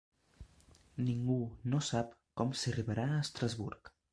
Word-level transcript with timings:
Ningú 1.09 1.35
no 1.73 1.83
sap 1.91 2.17
com 2.41 2.57
s'arribarà 2.63 3.07
a 3.11 3.21
Estrasburg 3.27 3.97